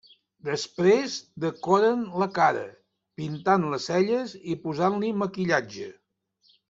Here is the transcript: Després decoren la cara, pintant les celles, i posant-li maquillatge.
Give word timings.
Després 0.47 1.17
decoren 1.43 2.01
la 2.23 2.27
cara, 2.37 2.65
pintant 3.21 3.67
les 3.75 3.85
celles, 3.91 4.35
i 4.55 4.57
posant-li 4.65 5.13
maquillatge. 5.25 5.93